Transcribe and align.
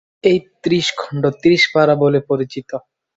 এই 0.23 0.37
ত্রিশ 0.63 0.87
খন্ড 0.97 1.23
ত্রিশ 1.41 1.63
পারা 1.73 1.93
বলে 1.95 2.19
পরিচিত। 2.29 2.69